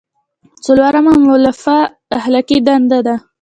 څلورمه 0.65 1.13
مولفه 1.25 1.77
اخلاقي 2.17 2.57
دنده 2.67 2.99
ده. 3.07 3.15